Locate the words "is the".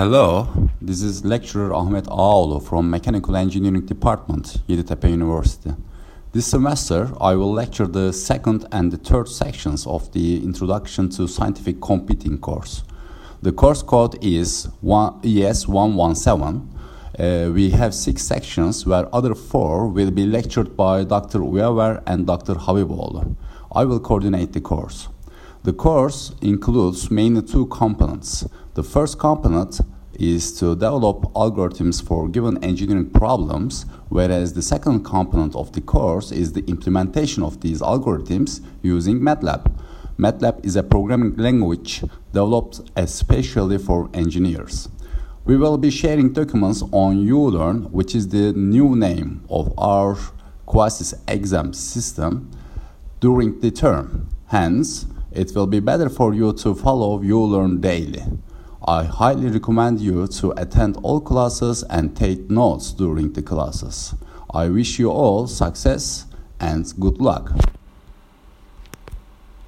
36.32-36.64, 48.14-48.54